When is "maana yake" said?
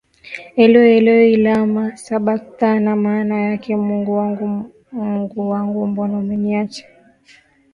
2.95-3.75